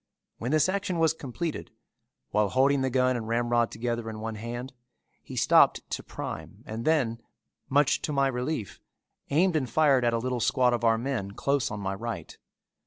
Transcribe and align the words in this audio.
When 0.39 0.49
this 0.49 0.67
action 0.67 0.97
was 0.97 1.13
completed, 1.13 1.69
while 2.31 2.49
holding 2.49 2.81
the 2.81 2.89
gun 2.89 3.15
and 3.15 3.27
ramrod 3.27 3.69
together 3.69 4.09
in 4.09 4.19
one 4.19 4.33
hand, 4.33 4.73
he 5.21 5.35
stopped 5.35 5.87
to 5.91 6.01
prime 6.01 6.63
and 6.65 6.85
then, 6.85 7.21
much 7.69 8.01
to 8.01 8.11
my 8.11 8.25
relief, 8.25 8.79
aimed 9.29 9.55
and 9.55 9.69
fired 9.69 10.03
at 10.03 10.11
a 10.15 10.17
little 10.17 10.39
squad 10.39 10.73
of 10.73 10.83
our 10.83 10.97
men 10.97 11.33
close 11.35 11.69
on 11.69 11.81
my 11.81 11.93
right. 11.93 12.35